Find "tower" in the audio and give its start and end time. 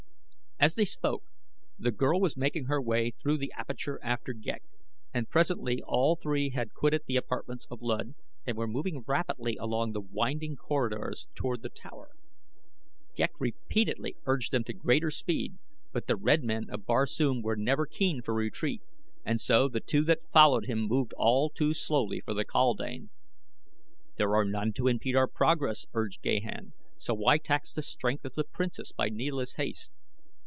11.69-12.09